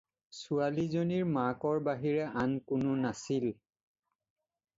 ছোৱালীজনীৰ 0.35 1.27
মাকৰ 1.35 1.81
বাহিৰে 1.89 2.25
আন 2.45 2.57
কোনো 2.73 2.97
নাছিল। 3.05 3.47